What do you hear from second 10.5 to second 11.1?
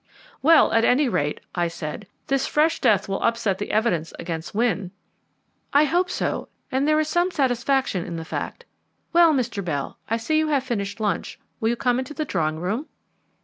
finished